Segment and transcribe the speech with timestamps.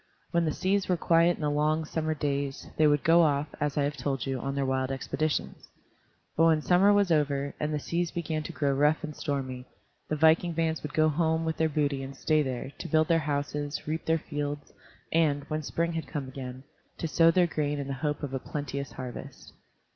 [0.31, 3.77] When the seas were quiet in the long, summer days, they would go off, as
[3.77, 5.69] I have told you, on their wild expeditions.
[6.35, 9.65] But when summer was over, and the seas began to grow rough and stormy,
[10.09, 13.19] the viking bands would go home with their booty and stay there, to build their
[13.19, 14.73] houses, reap their fields,
[15.11, 16.63] and, when spring had come again,
[16.97, 19.53] to sow their grain in the hope of a plenteous harvest.